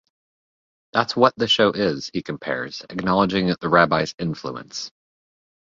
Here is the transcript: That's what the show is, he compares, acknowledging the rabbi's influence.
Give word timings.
That's 0.93 1.15
what 1.15 1.35
the 1.37 1.47
show 1.47 1.73
is, 1.73 2.09
he 2.11 2.23
compares, 2.23 2.81
acknowledging 2.89 3.53
the 3.61 3.69
rabbi's 3.69 4.15
influence. 4.17 4.89